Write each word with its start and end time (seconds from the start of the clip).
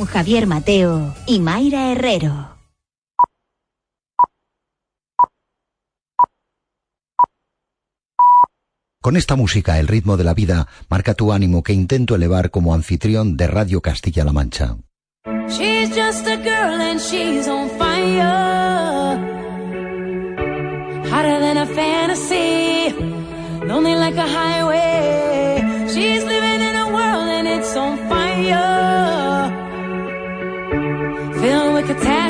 con 0.00 0.06
Javier 0.06 0.46
Mateo 0.46 1.14
y 1.26 1.40
Mayra 1.40 1.92
Herrero. 1.92 2.56
Con 9.02 9.18
esta 9.18 9.36
música, 9.36 9.78
el 9.78 9.88
ritmo 9.88 10.16
de 10.16 10.24
la 10.24 10.32
vida 10.32 10.68
marca 10.88 11.12
tu 11.12 11.32
ánimo 11.32 11.62
que 11.62 11.74
intento 11.74 12.14
elevar 12.14 12.50
como 12.50 12.72
anfitrión 12.72 13.36
de 13.36 13.46
Radio 13.46 13.82
Castilla-La 13.82 14.32
Mancha. 14.32 14.78
She's 15.48 15.94
just 15.94 16.26
a 16.26 16.36
girl 16.36 16.80
and 16.80 16.98
she's 16.98 17.46
on 17.46 17.68
fire. 17.78 19.18
Hotter 21.10 21.40
than 21.40 21.58
a 21.58 21.66
fantasy, 21.66 22.94
lonely 23.66 23.96
like 23.96 24.16
a 24.16 24.26
highway. 24.26 25.88
She's 25.92 26.24
living 26.24 26.62
in 26.62 26.76
a 26.76 26.86
world 26.86 27.28
and 27.28 27.46
it's 27.46 27.76
on 27.76 27.98
fire. 28.08 29.09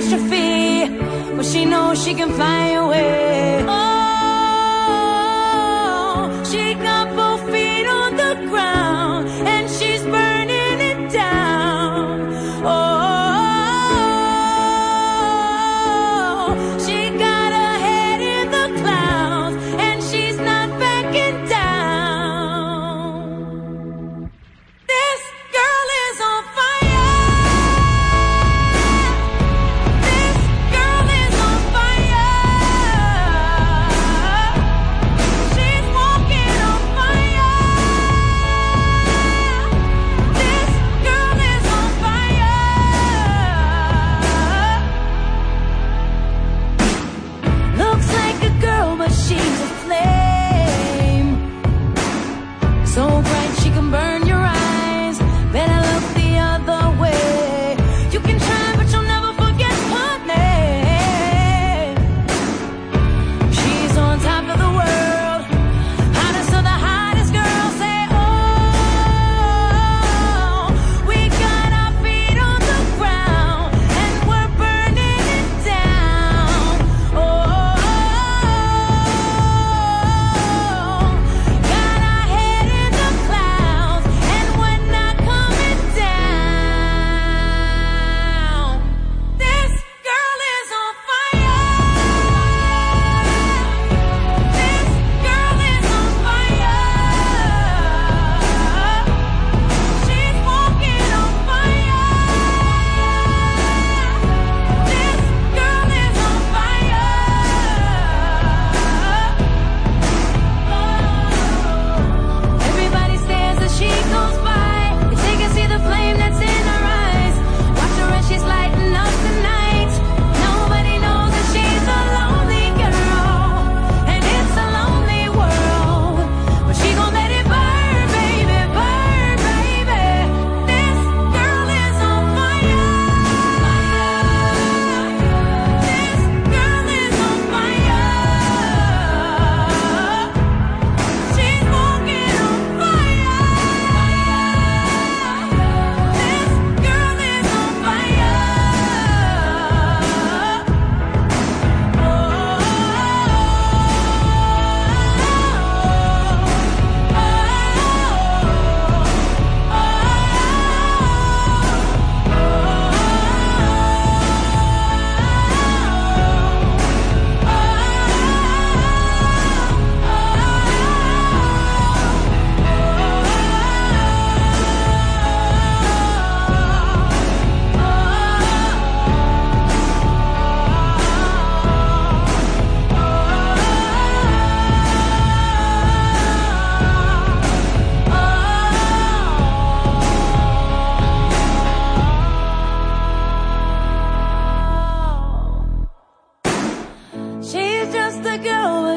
catastrophe, 0.01 0.89
but 1.37 1.45
she 1.45 1.65
knows 1.65 2.03
she 2.03 2.15
can 2.15 2.31
find 2.31 2.77
a 2.77 2.87
way. 2.87 3.40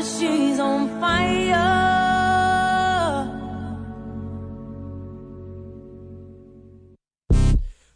she's 0.03 0.59
on 0.59 0.99
fire. 0.99 1.93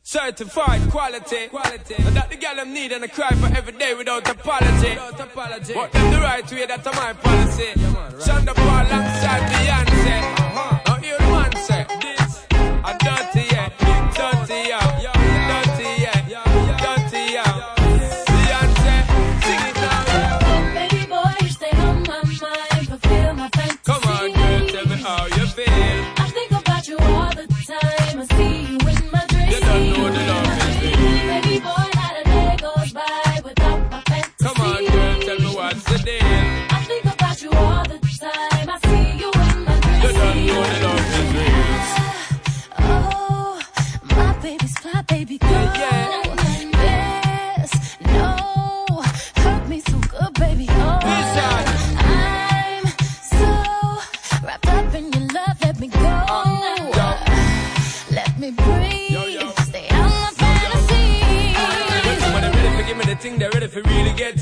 Certified 0.03 0.89
quality, 0.89 1.47
quality. 1.47 1.95
And 1.97 2.15
that 2.15 2.29
the 2.29 2.37
girl 2.37 2.55
I'm 2.57 2.73
need 2.73 2.93
and 2.93 3.03
I 3.03 3.07
cry 3.07 3.29
for 3.31 3.47
every 3.57 3.73
day 3.73 3.93
without 3.93 4.29
apology. 4.29 4.89
Without 4.89 5.19
apology. 5.19 5.73
What 5.73 5.91
the 5.91 5.99
right 5.99 6.49
way, 6.51 6.65
that's 6.65 6.85
my 6.85 7.13
policy. 7.13 7.65
Yeah, 7.75 7.91
man, 7.91 8.13
right. 8.13 8.45
the 8.45 8.53
Paul 8.55 8.87
alongside 8.87 9.51
Beyonce. 9.51 10.46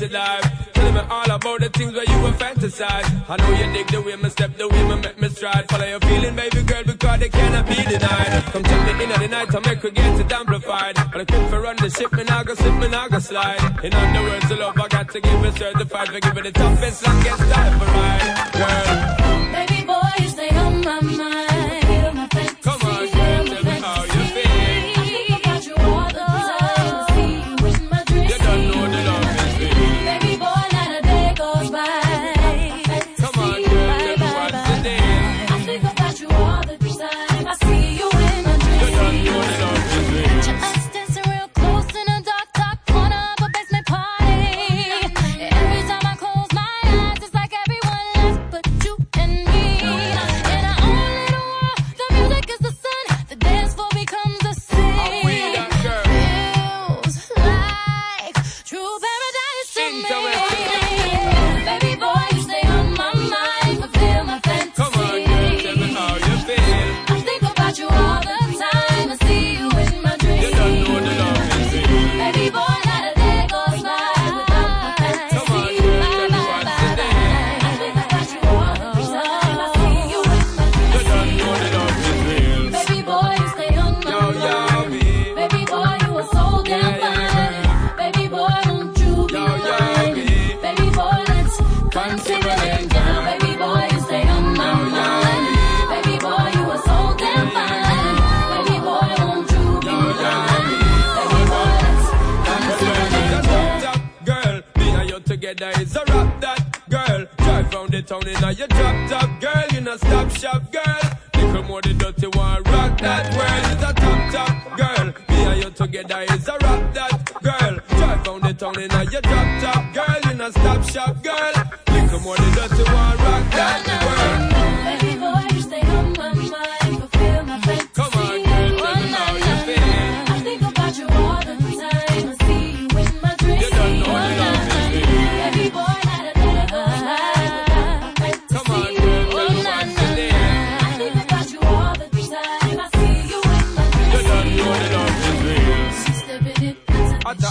to 0.08 0.14
life. 0.14 0.72
Tell 0.72 0.92
me 0.92 1.00
all 1.10 1.30
about 1.30 1.60
the 1.60 1.68
things 1.70 1.92
where 1.92 2.04
you 2.04 2.20
were 2.22 2.32
fantasize. 2.32 3.08
I 3.28 3.36
know 3.36 3.50
you 3.50 3.72
dig 3.72 3.88
the 3.88 4.02
way 4.02 4.16
me 4.16 4.28
step, 4.30 4.56
the 4.56 4.68
way 4.68 4.82
me 4.88 5.00
make 5.00 5.20
me 5.20 5.28
stride. 5.28 5.68
Follow 5.68 5.86
your 5.86 6.00
feeling, 6.00 6.36
baby 6.36 6.62
girl, 6.62 6.84
because 6.84 7.20
they 7.20 7.28
cannot 7.28 7.66
be 7.66 7.74
denied. 7.74 8.44
Come 8.52 8.64
check 8.64 8.98
me 8.98 9.04
in 9.04 9.10
at 9.10 9.20
the 9.20 9.28
night, 9.28 9.54
I 9.54 9.60
make 9.60 9.82
her 9.82 9.90
get 9.90 10.20
it 10.20 10.32
amplified. 10.32 10.94
But 11.12 11.20
I 11.20 11.24
quit 11.24 11.50
for 11.50 11.60
run 11.60 11.76
the 11.76 11.90
ship, 11.90 12.12
me 12.12 12.24
now 12.24 12.42
go 12.42 12.54
slip, 12.54 12.74
me 12.74 12.86
I 12.88 13.08
go 13.08 13.18
slide. 13.18 13.84
In 13.84 13.94
other 13.94 14.22
words, 14.22 14.48
the 14.48 14.56
love 14.56 14.78
I 14.78 14.88
got 14.88 15.10
to 15.10 15.20
give 15.20 15.44
it 15.44 15.54
certified. 15.56 16.08
For 16.08 16.20
giving 16.20 16.44
the 16.44 16.52
toughest, 16.52 17.08
I 17.08 17.22
can't 17.22 17.40
style 17.40 17.78
for 17.78 17.90
mine, 17.96 18.52
girl. 18.52 18.95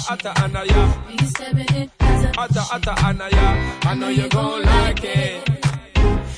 atta 0.10 0.32
anaya. 0.44 1.04
He's 1.10 1.30
stepping 1.30 1.76
in 1.76 1.92
as 2.00 2.24
a 2.24 2.40
atta 2.40 2.64
atta 2.74 2.94
anaya. 3.06 3.80
I 3.84 3.96
know 3.96 4.10
you 4.10 4.28
gon' 4.30 4.62
like 4.64 5.04
it. 5.04 5.50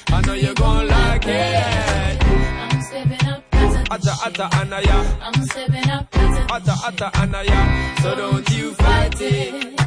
I 0.10 0.22
know 0.26 0.34
you 0.34 0.54
gon' 0.54 0.88
like 0.88 1.26
it. 1.26 2.24
I'm 2.24 2.82
stepping 2.82 3.28
up 3.28 3.44
as 3.52 3.76
a 3.76 3.94
atta 3.94 4.14
atta 4.26 4.58
anaya. 4.60 5.20
I'm 5.22 5.46
stepping 5.46 5.90
up 5.90 6.08
as 6.14 6.38
a 6.38 6.54
atta 6.54 6.76
atta 6.88 7.20
anaya. 7.22 7.60
So 8.02 8.16
don't 8.16 8.50
you 8.52 8.74
fight 8.74 9.22
it. 9.22 9.80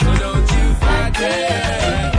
So 0.00 0.14
don't 0.24 0.50
you 0.56 0.74
fight 0.74 1.20
it. 1.20 2.15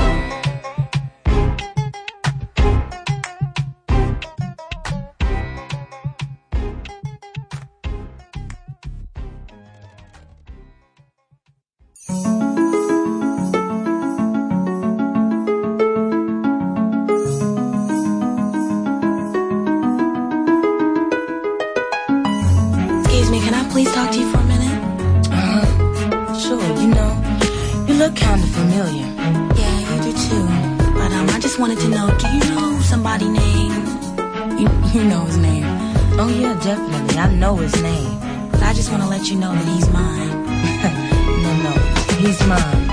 Definitely, 36.68 37.18
I 37.18 37.34
know 37.34 37.56
his 37.56 37.82
name. 37.82 38.20
But 38.52 38.62
I 38.62 38.74
just 38.74 38.92
want 38.92 39.02
to 39.02 39.08
let 39.08 39.30
you 39.30 39.38
know 39.38 39.54
that 39.54 39.66
he's 39.74 39.90
mine. 39.90 40.44
no, 41.42 41.64
no, 41.64 41.72
he's 42.18 42.46
mine. 42.46 42.87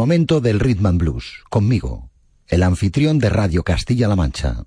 momento 0.00 0.40
del 0.40 0.60
Rhythm 0.60 0.86
and 0.86 0.98
Blues, 0.98 1.42
conmigo, 1.50 2.08
el 2.48 2.62
anfitrión 2.62 3.18
de 3.18 3.28
Radio 3.28 3.62
Castilla-La 3.62 4.16
Mancha. 4.16 4.64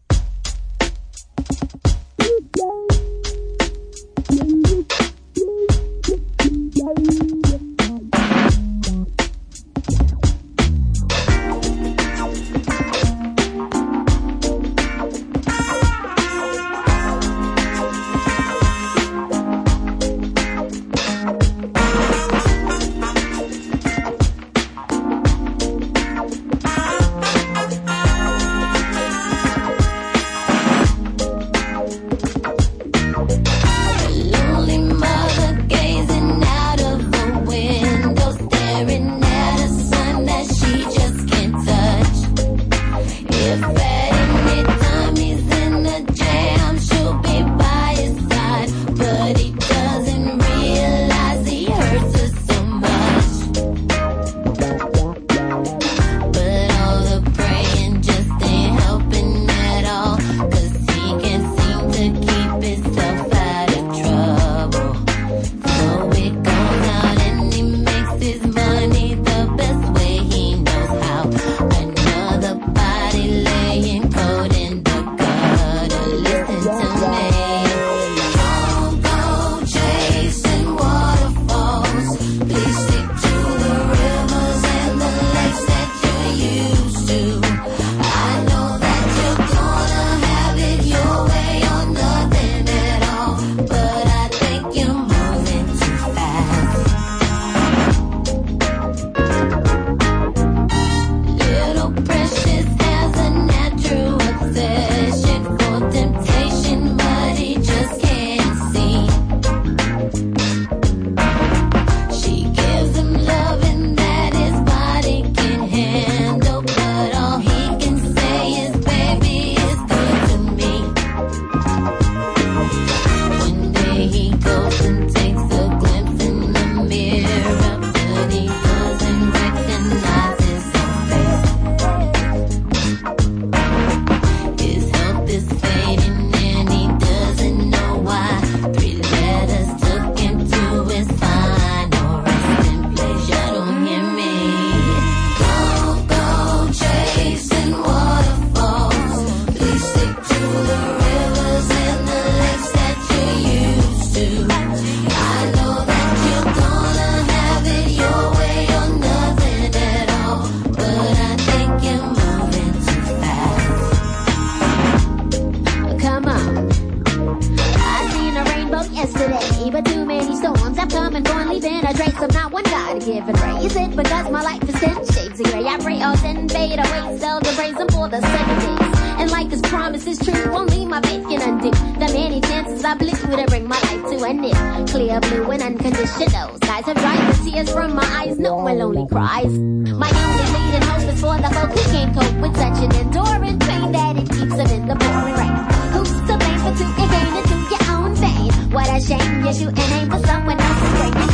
give 173.05 173.27
and 173.27 173.39
raise 173.41 173.75
it 173.75 173.95
because 173.95 174.31
my 174.31 174.41
life 174.41 174.63
is 174.63 174.75
ten 174.79 174.95
shades 175.11 175.39
of 175.39 175.45
gray. 175.51 175.65
I 175.65 175.77
pray 175.77 176.01
all 176.01 176.15
ten 176.15 176.47
fade 176.47 176.79
away, 176.79 177.17
sell 177.17 177.39
the 177.39 177.51
praise 177.55 177.75
and 177.77 177.91
for 177.91 178.07
the 178.07 178.21
seven 178.21 178.57
days. 178.59 178.99
And 179.19 179.31
like 179.31 179.49
his 179.49 179.61
promise 179.61 180.07
is 180.07 180.19
true, 180.19 180.51
won't 180.51 180.69
leave 180.71 180.87
my 180.87 181.01
faith 181.01 181.27
can 181.27 181.41
undo 181.41 181.71
the 181.71 182.13
many 182.13 182.41
chances 182.41 182.83
I 182.83 182.95
blew 182.95 183.11
to 183.11 183.45
bring 183.47 183.67
my 183.67 183.79
life 183.87 184.03
to 184.11 184.23
an 184.23 184.43
end. 184.45 184.89
Clear 184.89 185.19
blue 185.19 185.51
and 185.51 185.61
unconditional 185.61 186.55
skies 186.63 186.85
have 186.85 186.97
dried 186.97 187.33
the 187.33 187.51
tears 187.51 187.71
from 187.71 187.95
my 187.95 188.07
eyes. 188.19 188.39
No 188.39 188.55
one 188.55 188.79
lonely 188.79 189.07
cries. 189.07 189.51
My 189.51 190.09
only 190.23 190.45
leading 190.53 190.75
and 190.79 190.83
hope 190.85 191.13
is 191.13 191.19
for 191.21 191.37
the 191.37 191.49
folk 191.55 191.71
who 191.71 191.83
can't 191.91 192.13
cope 192.15 192.37
with 192.41 192.55
such 192.55 192.79
an 192.83 192.91
enduring 192.95 193.59
pain 193.59 193.91
that 193.91 194.17
it 194.17 194.29
keeps 194.29 194.55
them 194.55 194.69
in 194.77 194.87
the 194.87 194.95
pouring 194.95 195.35
rain. 195.35 195.55
Who's 195.93 196.11
to 196.11 196.37
blame 196.39 196.59
for 196.63 196.73
two 196.79 196.91
again 197.03 197.31
into 197.39 197.55
your 197.73 197.83
own 197.95 198.15
vein? 198.15 198.71
What 198.71 198.87
a 198.87 198.99
shame, 199.01 199.45
you 199.45 199.53
shoot 199.53 199.77
and 199.77 199.91
aim 199.97 200.09
for 200.09 200.25
someone 200.25 200.59
else's 200.59 201.11
brain 201.11 201.32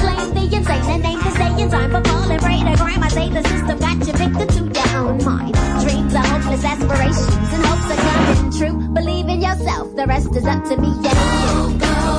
and 0.53 0.65
say 0.65 0.79
the 0.81 0.97
name 0.97 1.19
to 1.19 1.31
say 1.31 1.61
in 1.61 1.69
time 1.69 1.91
for 1.91 2.03
falling 2.09 2.39
prey 2.39 2.59
to 2.59 2.75
crime. 2.77 3.03
I 3.03 3.09
say 3.09 3.29
the 3.29 3.43
system 3.43 3.79
got 3.79 4.07
you 4.07 4.13
victim 4.13 4.47
to 4.47 4.79
your 4.79 4.97
own 4.97 5.23
mind. 5.23 5.53
Dreams 5.83 6.15
are 6.15 6.25
hopeless 6.25 6.63
aspirations 6.63 7.53
and 7.53 7.65
hopes 7.65 7.91
are 7.93 8.01
coming 8.07 8.51
true. 8.57 8.93
Believe 8.93 9.27
in 9.27 9.41
yourself, 9.41 9.95
the 9.95 10.05
rest 10.07 10.35
is 10.35 10.45
up 10.45 10.63
to 10.65 10.77
me. 10.77 10.93
Yeah. 11.01 11.77
Go, 11.79 11.87
go. 11.87 12.18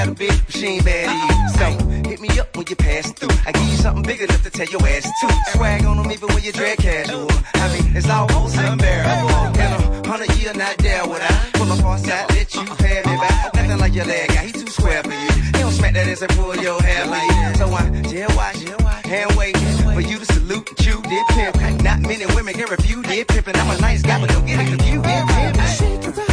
down 0.00 0.12
a 0.12 0.14
bit, 0.14 0.42
she 0.48 0.66
ain't 0.66 0.84
bad 0.84 1.08
either. 1.08 1.58
So 1.58 2.08
hit 2.08 2.20
me 2.20 2.28
up 2.38 2.56
when 2.56 2.66
you 2.68 2.76
pass 2.76 3.12
through. 3.12 3.36
I 3.46 3.52
give 3.52 3.68
you 3.68 3.76
something 3.76 4.02
big 4.02 4.20
enough 4.20 4.42
to 4.42 4.50
tell 4.50 4.66
your 4.66 4.82
ass 4.86 5.04
to. 5.20 5.52
Swag 5.52 5.84
on 5.84 5.96
them 5.98 6.10
even 6.10 6.28
when 6.28 6.42
you 6.42 6.52
drag 6.52 6.78
casual. 6.78 7.28
I 7.54 7.66
mean, 7.72 7.96
it's 7.96 8.08
almost 8.08 8.56
unbearable. 8.56 9.28
In 9.60 9.70
a 9.72 10.08
hundred 10.08 10.34
year, 10.36 10.54
not 10.54 10.78
there 10.78 11.06
would 11.06 11.20
I 11.20 11.50
pull 11.54 11.70
up 11.72 11.84
on 11.84 11.98
side, 11.98 12.30
let 12.30 12.54
you 12.54 12.64
pay 12.76 13.02
me 13.06 13.16
back. 13.16 13.54
Nothing 13.54 13.78
like 13.78 13.94
your 13.94 14.06
leg 14.06 14.28
guy, 14.28 14.46
he 14.46 14.52
too 14.52 14.66
square 14.68 15.02
for 15.02 15.12
you. 15.12 15.30
He 15.32 15.52
don't 15.52 15.72
smack 15.72 15.94
that 15.94 16.08
ass 16.08 16.22
and 16.22 16.32
pull 16.32 16.56
your 16.56 16.80
hair 16.82 17.06
like. 17.06 17.56
So 17.56 17.66
I 17.68 18.02
jail 18.02 18.30
watch, 18.36 18.56
hand 19.04 19.36
wait 19.36 19.56
for 19.94 20.00
you 20.00 20.18
to 20.18 20.24
salute 20.24 20.68
and 20.68 20.78
chew, 20.78 21.02
did 21.02 21.26
pimp. 21.28 21.82
Not 21.82 22.00
many 22.00 22.26
women 22.34 22.54
can 22.54 22.68
refuse, 22.70 23.04
did 23.06 23.28
pimpin'. 23.28 23.56
I'm 23.56 23.76
a 23.76 23.80
nice 23.80 24.02
guy, 24.02 24.20
but 24.20 24.30
don't 24.30 24.46
get 24.46 24.60
it 24.60 24.68
confused, 24.68 25.04
did 25.04 25.28
pimp. 25.28 26.29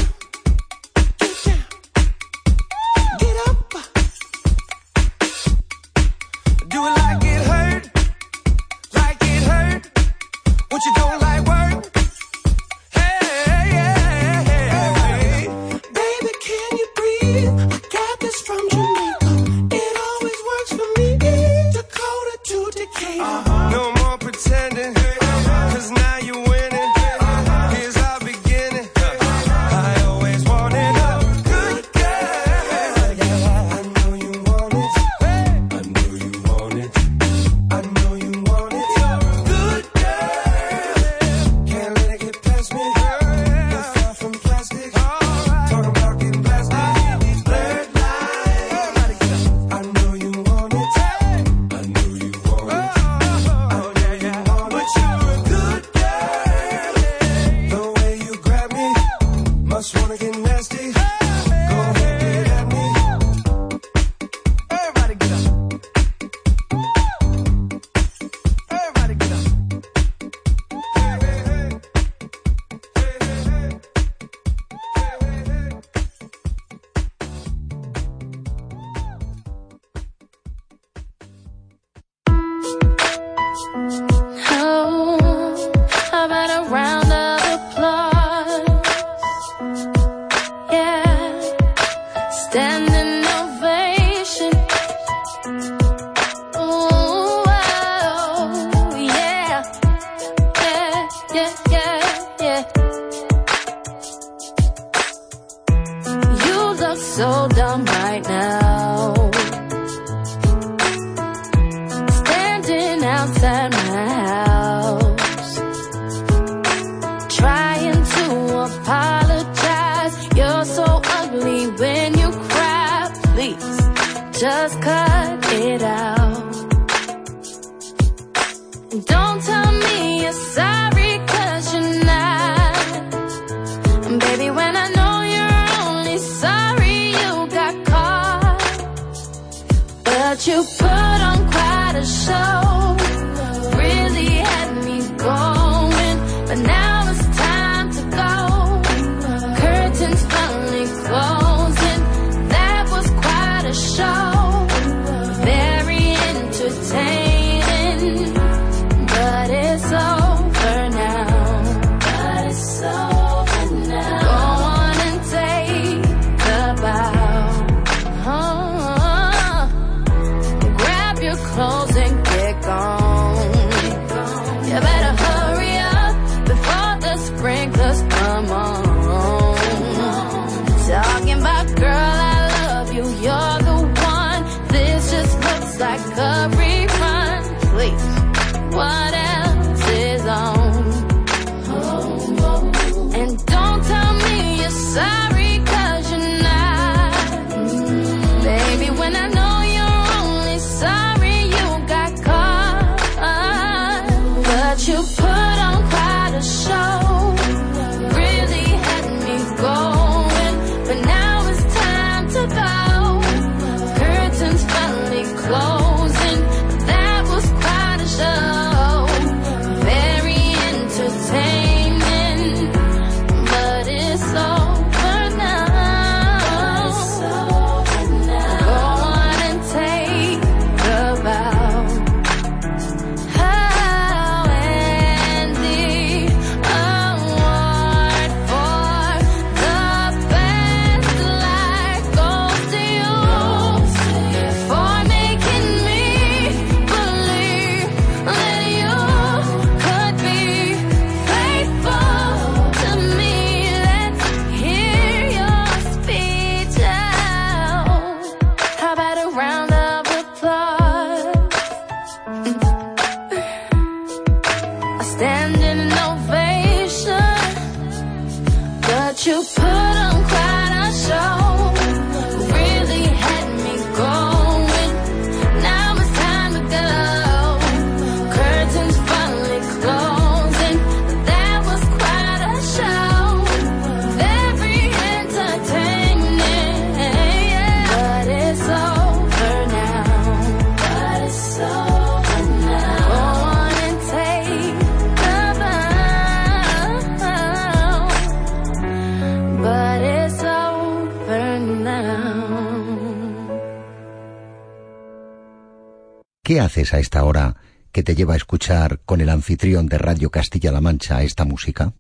¿Qué 306.58 306.62
haces 306.62 306.92
a 306.96 306.98
esta 306.98 307.24
hora 307.24 307.56
que 307.92 308.02
te 308.02 308.16
lleva 308.16 308.34
a 308.34 308.38
escuchar 308.38 309.02
con 309.06 309.22
el 309.22 309.30
anfitrión 309.30 309.86
de 309.86 310.00
Radio 310.00 310.32
Castilla-La 310.32 310.82
Mancha 310.82 311.22
esta 311.22 311.46
música? 311.46 311.94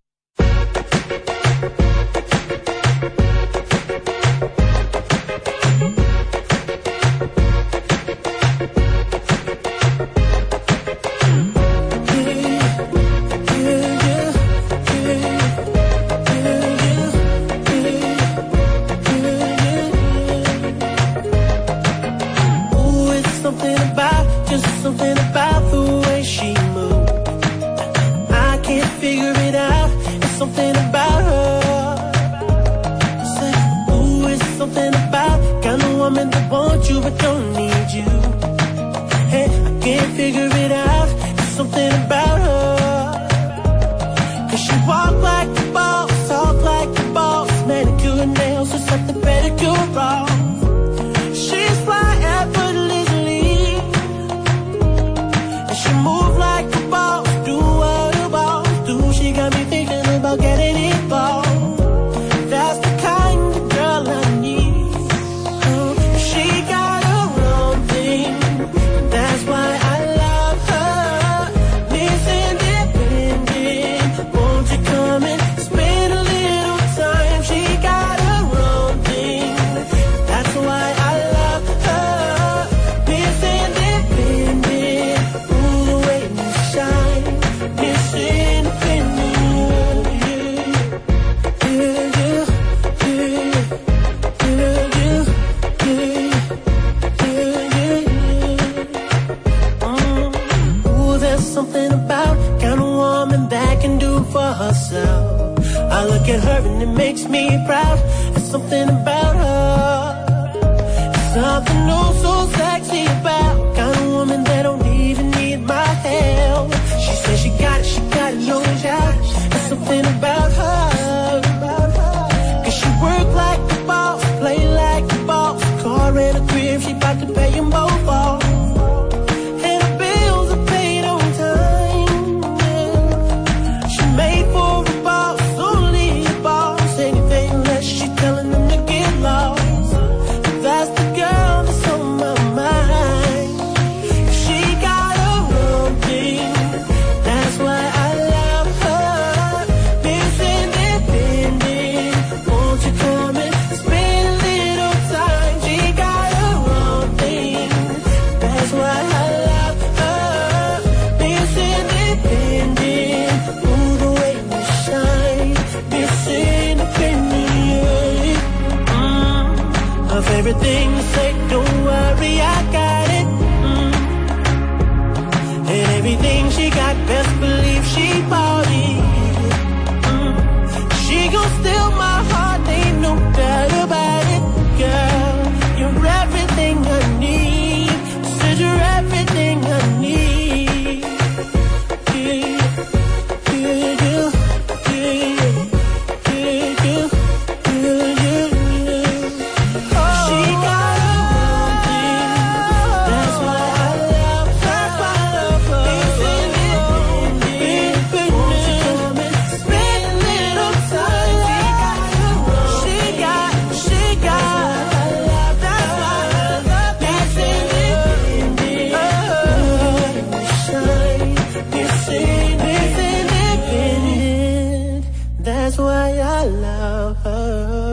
that's 225.68 225.80
why 225.80 226.18
I 226.18 226.46
love 226.46 227.18
her. 227.24 227.87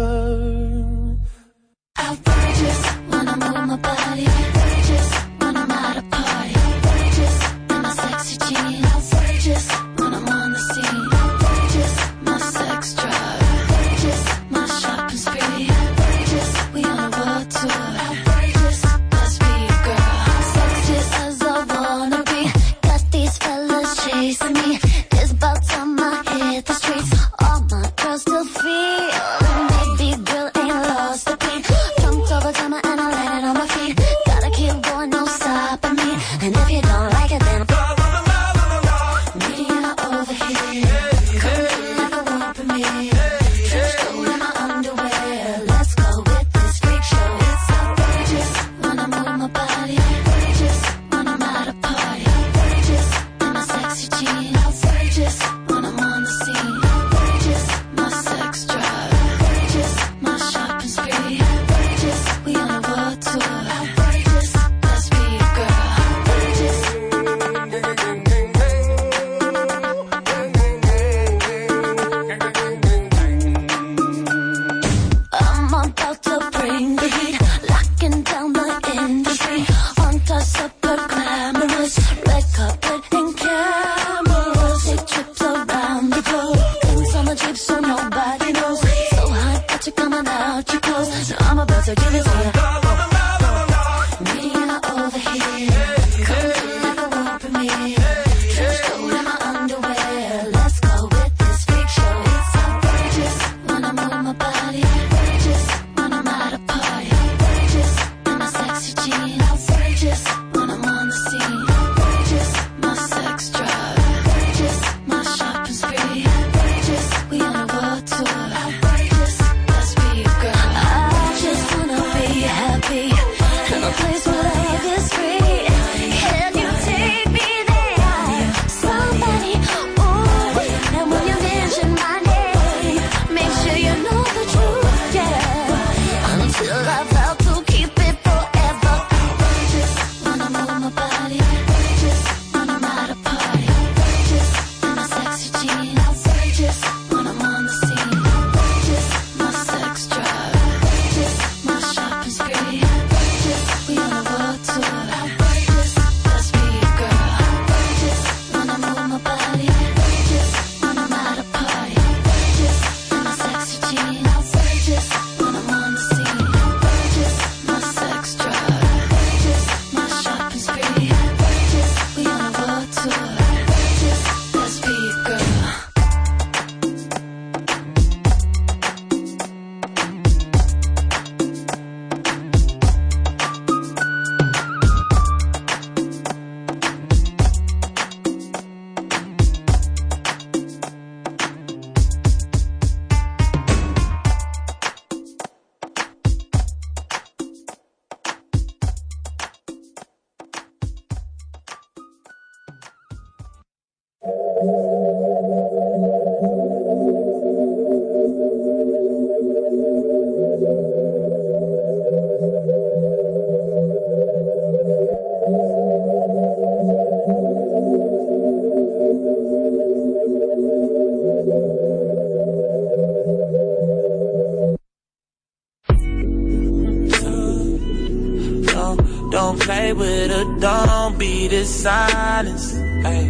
With 229.94 230.30
her, 230.30 230.58
don't 230.60 231.18
be 231.18 231.48
this 231.48 231.82
silence. 231.82 232.72
Hey, 232.72 233.26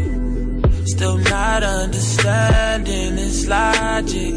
still 0.87 1.19
not 1.19 1.63
understanding 1.63 3.17
this 3.17 3.47
logic. 3.47 4.35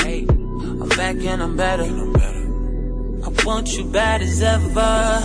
Hey, 0.00 0.26
I'm 0.28 0.88
back 0.88 1.16
and 1.16 1.42
I'm 1.42 1.56
better. 1.56 1.82
I'm 1.84 2.12
better. 2.12 2.44
I 3.26 3.44
want 3.44 3.76
you 3.76 3.84
bad 3.84 4.22
as 4.22 4.42
ever. 4.42 5.22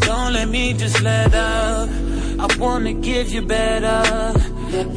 Don't 0.00 0.32
let 0.32 0.48
me 0.48 0.72
just 0.74 1.00
let 1.02 1.34
up. 1.34 1.88
I 2.38 2.56
wanna 2.58 2.94
give 2.94 3.30
you 3.30 3.42
better. 3.42 4.32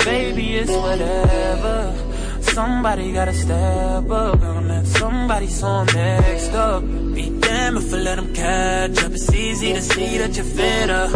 Baby, 0.06 0.58
it's 0.58 0.72
whatever. 0.72 1.96
Somebody 2.42 3.12
gotta 3.14 3.34
step 3.34 4.10
up 4.10 4.42
and 4.42 4.68
let 4.68 4.86
somebody 4.86 5.48
so 5.48 5.84
next 5.86 6.54
up. 6.54 6.84
Be 7.16 7.33
if 7.78 7.94
I 7.94 7.98
let 7.98 8.16
them 8.16 8.34
catch 8.34 9.04
up. 9.04 9.12
It's 9.12 9.32
easy 9.34 9.74
to 9.74 9.82
see 9.82 10.18
that 10.18 10.36
you're 10.36 10.46
fed 10.46 10.90
up. 10.90 11.12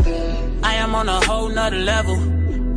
I 0.63 0.73
am 0.75 0.95
on 0.95 1.07
a 1.09 1.19
whole 1.25 1.49
nother 1.49 1.77
level. 1.77 2.15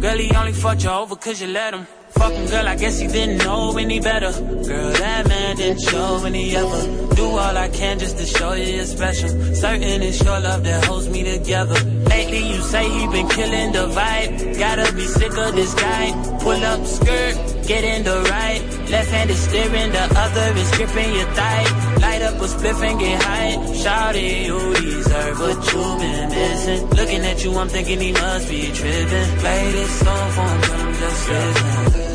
Girl, 0.00 0.18
he 0.18 0.34
only 0.34 0.52
fucked 0.52 0.84
you 0.84 0.90
over 0.90 1.16
cause 1.16 1.40
you 1.40 1.48
let 1.48 1.74
him. 1.74 1.86
Fucking 2.10 2.46
girl, 2.46 2.66
I 2.66 2.76
guess 2.76 2.98
he 2.98 3.06
didn't 3.06 3.38
know 3.38 3.76
any 3.78 4.00
better. 4.00 4.32
Girl, 4.32 4.92
that 4.92 5.28
man 5.28 5.56
didn't 5.56 5.80
show 5.80 6.22
any 6.24 6.56
ever. 6.56 7.14
Do 7.14 7.24
all 7.24 7.56
I 7.56 7.68
can 7.68 7.98
just 7.98 8.18
to 8.18 8.26
show 8.26 8.52
you 8.52 8.64
you're 8.76 8.84
special. 8.84 9.28
Certain 9.54 10.02
it's 10.02 10.22
your 10.22 10.40
love 10.40 10.64
that 10.64 10.84
holds 10.84 11.08
me 11.08 11.22
together. 11.22 11.78
Lately 12.08 12.46
you 12.52 12.60
say 12.62 12.88
he 12.88 13.06
been 13.08 13.28
killing 13.28 13.72
the 13.72 13.86
vibe. 13.88 14.58
Gotta 14.58 14.92
be 14.94 15.06
sick 15.06 15.36
of 15.36 15.54
this 15.54 15.74
guy. 15.74 16.12
Pull 16.40 16.64
up 16.64 16.84
skirt, 16.84 17.66
get 17.66 17.84
in 17.84 18.04
the 18.04 18.20
right. 18.30 18.69
Left 18.90 19.10
hand 19.10 19.30
is 19.30 19.38
steering, 19.38 19.92
the 19.92 20.04
other 20.24 20.58
is 20.58 20.70
gripping 20.76 21.14
your 21.14 21.26
thigh. 21.38 21.64
Light 22.00 22.22
up 22.22 22.34
a 22.34 22.46
spliff 22.54 22.82
and 22.82 22.98
get 22.98 23.22
high. 23.22 23.54
Shawty, 23.82 24.46
you 24.46 24.74
deserve 24.74 25.38
what 25.38 25.72
you've 25.72 25.98
been 26.00 26.28
missing. 26.28 26.90
Looking 26.90 27.22
at 27.24 27.44
you, 27.44 27.54
I'm 27.56 27.68
thinking 27.68 28.00
he 28.00 28.12
must 28.12 28.48
be 28.48 28.62
tripping. 28.72 29.30
Play 29.38 29.72
this 29.72 29.92
song 30.00 30.30
for 30.32 30.50
him 30.66 30.94
just 30.94 31.28
listen. 31.28 32.09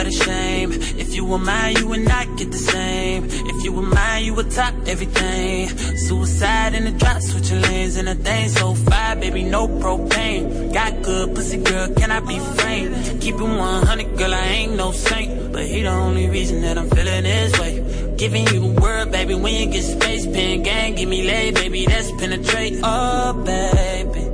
What 0.00 0.06
a 0.06 0.12
shame. 0.12 0.72
If 0.72 1.14
you 1.14 1.26
were 1.26 1.36
mine, 1.36 1.76
you 1.76 1.86
would 1.88 2.06
not 2.08 2.26
get 2.38 2.50
the 2.50 2.56
same. 2.56 3.26
If 3.26 3.64
you 3.64 3.70
were 3.72 3.82
mine, 3.82 4.24
you 4.24 4.32
would 4.32 4.50
top 4.50 4.72
everything. 4.86 5.68
Suicide 6.08 6.74
in 6.74 6.84
the 6.84 6.92
drop, 6.92 7.20
switching 7.20 7.60
lanes 7.60 7.96
and 7.96 8.08
a 8.08 8.14
thing 8.14 8.48
so 8.48 8.74
fire, 8.74 9.16
baby, 9.16 9.42
no 9.42 9.68
propane. 9.68 10.72
Got 10.72 11.02
good 11.02 11.34
pussy, 11.34 11.58
girl, 11.58 11.92
can 11.94 12.10
I 12.10 12.20
be 12.20 12.38
framed? 12.38 13.20
Keep 13.20 13.34
it 13.34 13.42
100, 13.42 14.16
girl, 14.16 14.32
I 14.32 14.46
ain't 14.60 14.74
no 14.76 14.90
saint. 14.92 15.52
But 15.52 15.66
he 15.66 15.82
the 15.82 15.90
only 15.90 16.30
reason 16.30 16.62
that 16.62 16.78
I'm 16.78 16.88
feeling 16.88 17.24
this 17.24 17.60
way. 17.60 18.14
Giving 18.16 18.46
you 18.54 18.70
a 18.70 18.80
word, 18.80 19.12
baby, 19.12 19.34
when 19.34 19.54
you 19.54 19.66
get 19.70 19.82
space, 19.82 20.24
pen 20.24 20.62
gang, 20.62 20.94
give 20.94 21.10
me 21.10 21.24
lay, 21.24 21.50
baby, 21.50 21.84
that's 21.84 22.10
penetrate. 22.12 22.80
Oh, 22.82 23.34
baby. 23.44 24.29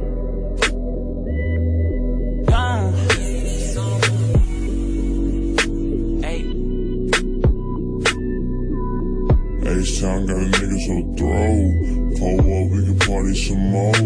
Body 13.16 13.34
some 13.34 13.70
more. 13.72 13.96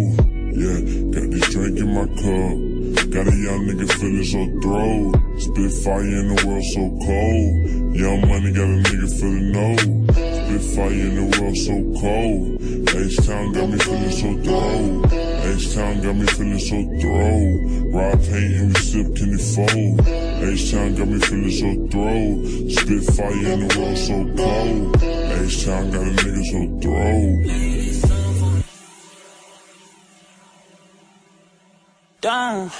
Yeah, 0.54 0.78
got 1.14 1.26
this 1.30 1.46
drink 1.50 1.78
in 1.78 1.90
my 1.94 2.06
cup. 2.22 2.54
Got 3.10 3.26
a 3.26 3.36
young 3.46 3.62
nigga 3.66 3.86
feeling 3.98 4.28
so 4.32 4.42
throw. 4.62 5.10
Spit 5.38 5.72
fire 5.82 6.14
in 6.20 6.26
the 6.30 6.38
world 6.46 6.66
so 6.74 6.82
cold. 7.06 7.50
Young 8.02 8.20
money 8.30 8.52
got 8.52 8.70
a 8.70 8.78
nigga 8.86 9.08
feeling 9.18 9.50
no. 9.50 9.68
Spit 10.14 10.62
fire 10.74 10.92
in 10.92 11.14
the 11.18 11.26
world 11.34 11.56
so 11.66 11.74
cold. 11.98 12.60
H-Town 12.90 13.52
got 13.52 13.66
me 13.70 13.78
feeling 13.78 14.14
so 14.20 14.28
throw. 14.44 15.02
H-Town 15.54 15.94
got 16.02 16.14
me 16.14 16.26
feeling 16.26 16.64
so 16.70 16.78
throw. 17.00 17.34
Rob 17.94 18.18
paint 18.20 18.54
and 18.60 18.68
we 18.70 18.80
sip 18.80 19.08
can 19.16 19.30
it 19.34 19.44
fold. 19.54 19.96
H-Town 20.52 20.94
got 20.94 21.08
me 21.08 21.18
feeling 21.18 21.56
so 21.60 21.70
throw. 21.90 22.20
Spit 22.78 23.02
fire 23.16 23.52
in 23.54 23.58
the 23.66 23.70
world 23.74 23.98
so 23.98 24.16
cold. 24.38 25.02
H-Town 25.42 25.90
got 25.90 26.02
a 26.02 26.12
nigga 26.14 26.42
so 26.50 26.60
throw. 26.82 27.69
Down. 32.20 32.70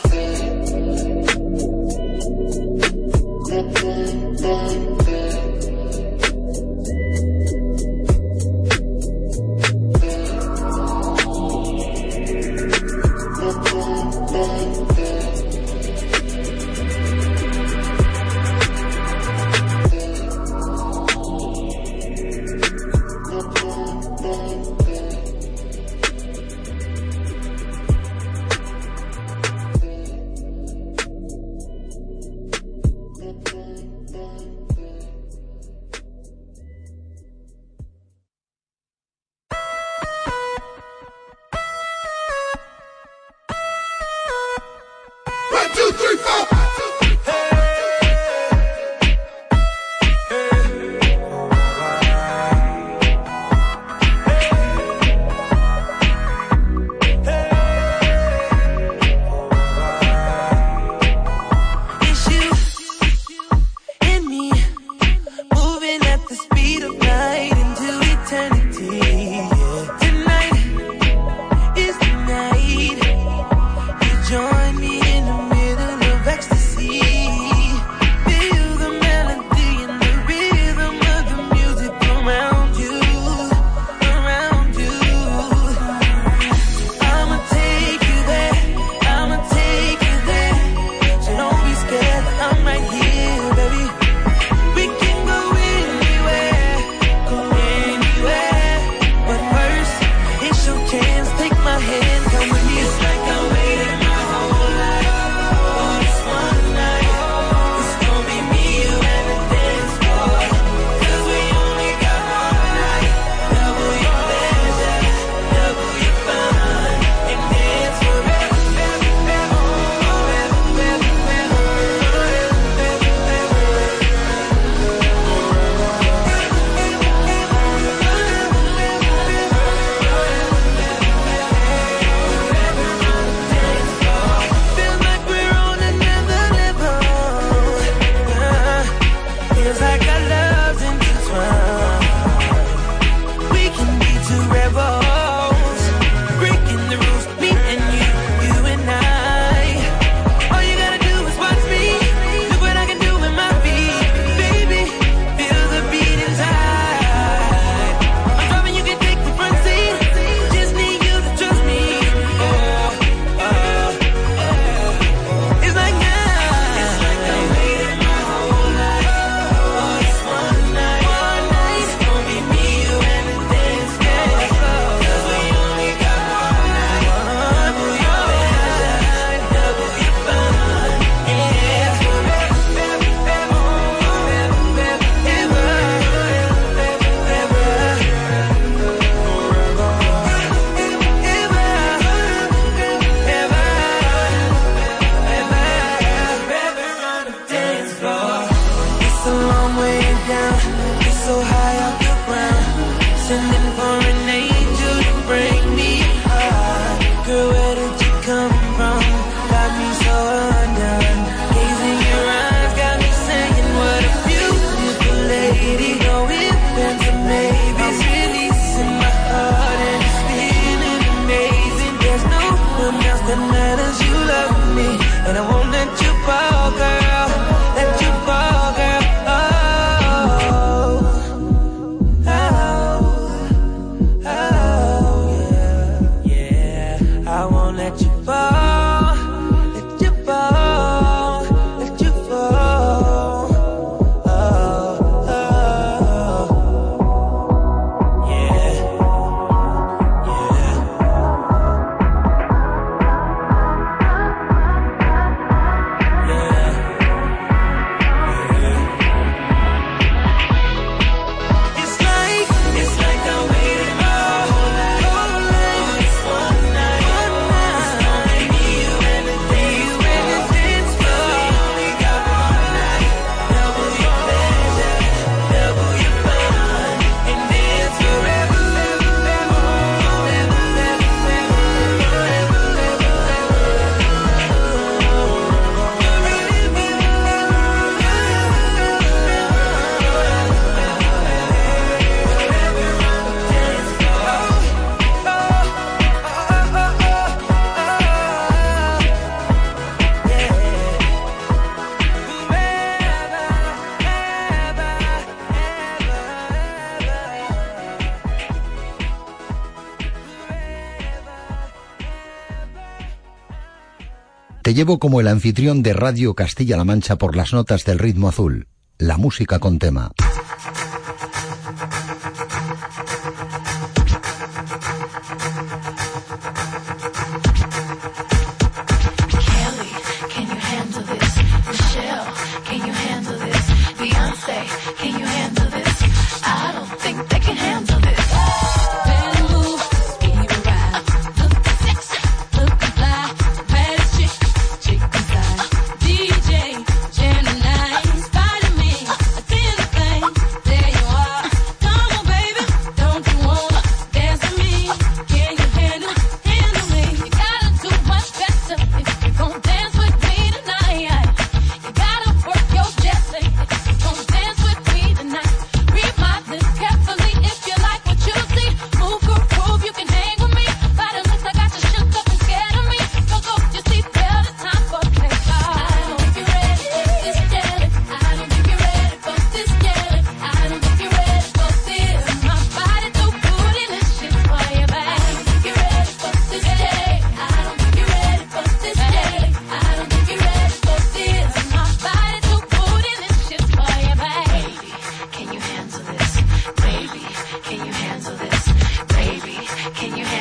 llevo 314.81 314.99
como 314.99 315.21
el 315.21 315.29
anfitrión 315.29 315.83
de 315.83 315.93
Radio 315.93 316.33
Castilla-La 316.33 316.87
Mancha 316.87 317.17
por 317.17 317.37
las 317.37 317.53
notas 317.53 317.85
del 317.85 317.99
ritmo 317.99 318.31
azul, 318.31 318.67
la 318.97 319.19
música 319.19 319.59
con 319.59 319.79
tema. 319.79 320.13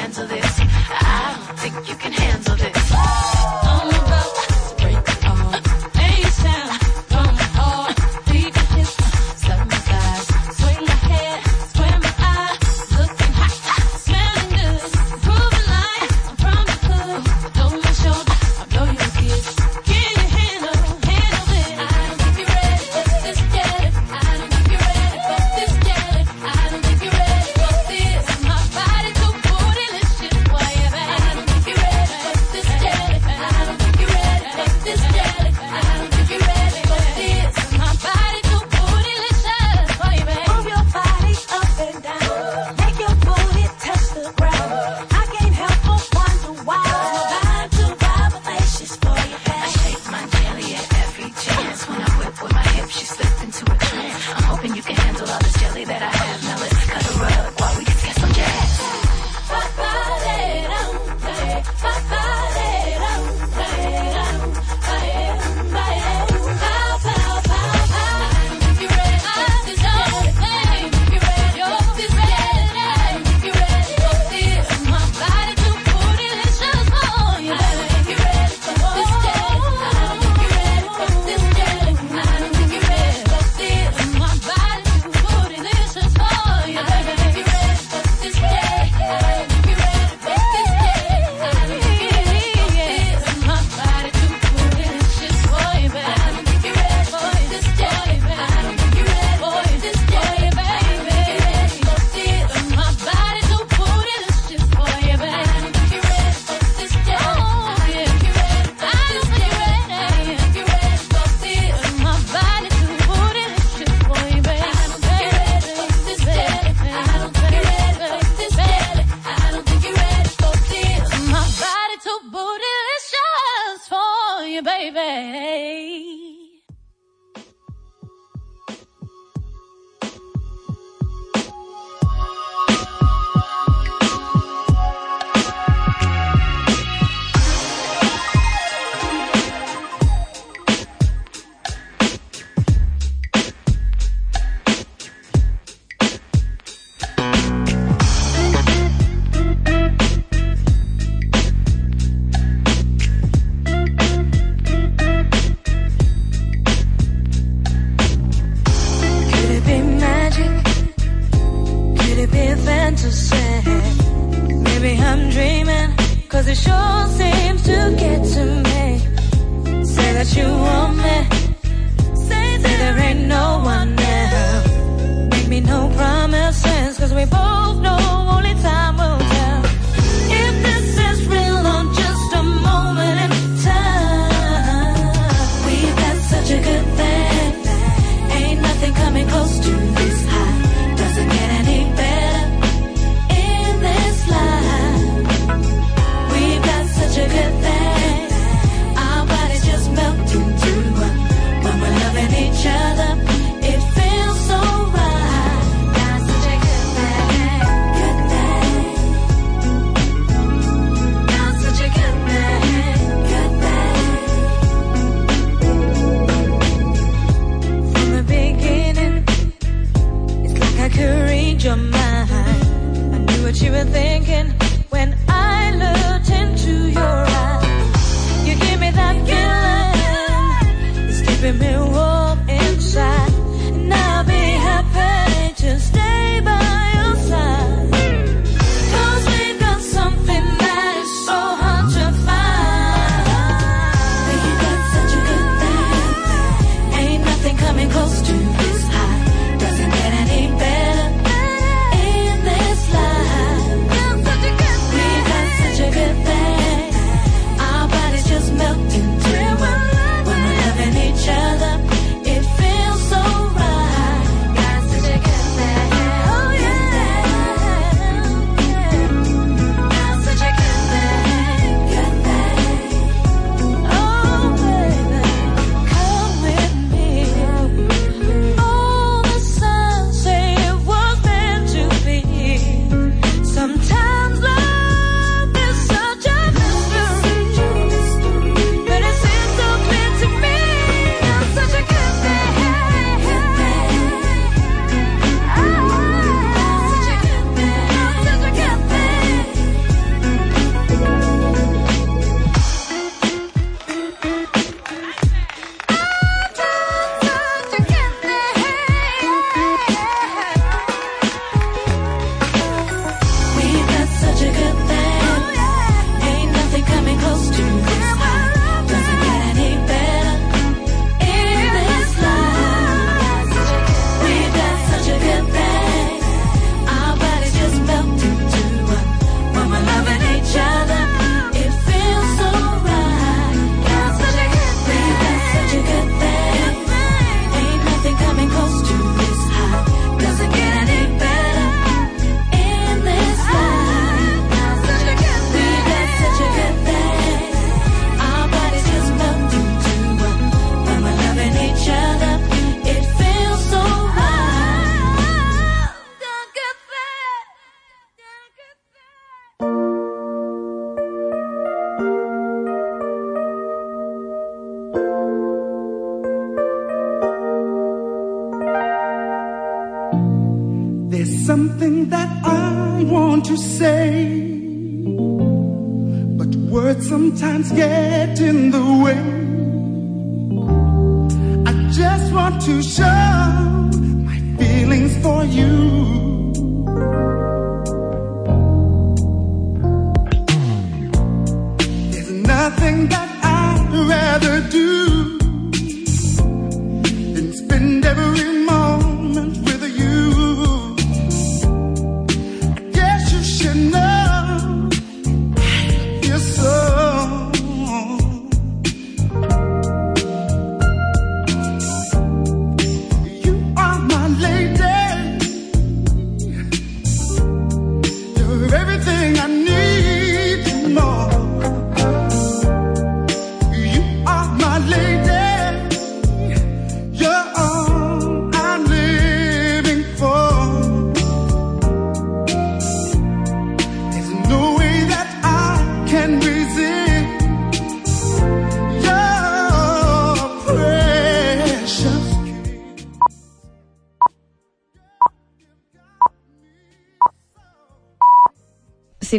into 0.09 0.25
this. 0.25 0.59
I 0.59 1.45
don't 1.45 1.59
think 1.59 1.87
you 1.87 1.95
can 1.95 2.18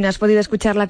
Si 0.01 0.03
no 0.03 0.09
has 0.09 0.17
podido 0.17 0.41
escuchar 0.41 0.77
la 0.77 0.79